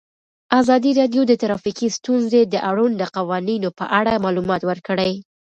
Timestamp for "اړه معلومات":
3.99-4.61